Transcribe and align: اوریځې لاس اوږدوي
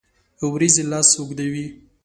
اوریځې 0.43 0.83
لاس 0.91 1.09
اوږدوي 1.19 1.65